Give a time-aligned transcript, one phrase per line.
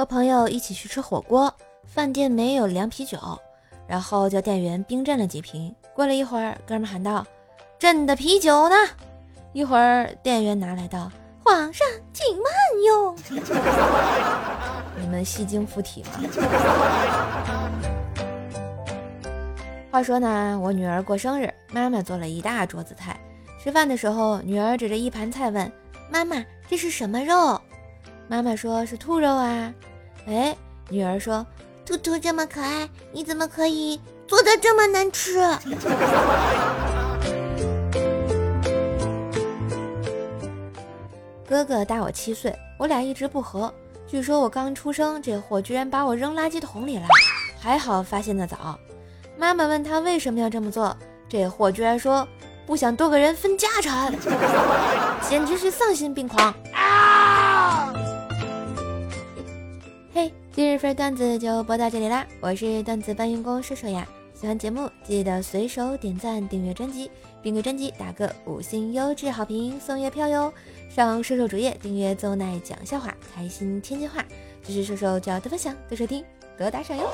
[0.00, 3.18] 和朋友一起去吃火锅，饭店没有凉啤酒，
[3.86, 5.74] 然后叫店员冰镇了几瓶。
[5.94, 7.22] 过了一会儿，哥们喊道
[7.78, 8.76] ：“朕的啤酒呢？”
[9.52, 11.12] 一会儿，店员拿来道
[11.44, 12.46] ：“皇上，请慢
[12.86, 13.14] 用。
[14.98, 16.12] ”你们戏精附体吗？
[19.92, 23.20] 话说呢，我女儿过生日，妈妈做了一大桌子菜。
[23.62, 25.70] 吃饭的时候，女儿指着一盘菜问
[26.10, 27.60] 妈妈：“这是什么肉？”
[28.28, 29.74] 妈妈说是兔肉啊。
[30.30, 30.56] 哎，
[30.88, 31.44] 女儿说
[31.84, 35.40] ：“兔兔这么可爱，你怎么可以做的这么难吃？”
[41.48, 43.74] 哥哥大我七岁，我俩一直不和。
[44.06, 47.06] 据说我刚出生，这货居然把我扔垃圾桶里了，
[47.58, 48.78] 还好发现的早。
[49.36, 50.96] 妈妈问他为什么要这么做，
[51.28, 52.24] 这货居然说
[52.66, 54.14] 不想多个人分家产，
[55.28, 56.54] 简直是丧心病狂
[60.12, 64.04] 嘿，今日份段子就播到这里啦，我是段子搬运工射手呀。
[64.34, 67.08] 喜欢节目记得随手点赞、订阅专辑，
[67.40, 70.52] 并给专辑打个五星优质好评，送月票哟！
[70.88, 74.24] 上射手主页订阅邹奈讲笑话，开心天津话，
[74.64, 76.24] 支持射手就要多分享、多收听、
[76.58, 77.08] 多打赏哟！